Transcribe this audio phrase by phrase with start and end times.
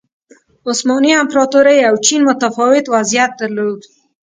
[0.69, 3.81] عثماني امپراتورۍ او چین متفاوت وضعیت درلود.